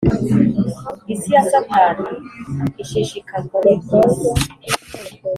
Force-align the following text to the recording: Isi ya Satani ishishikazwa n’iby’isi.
Isi 1.13 1.29
ya 1.35 1.43
Satani 1.51 2.09
ishishikazwa 2.83 3.57
n’iby’isi. 3.63 4.29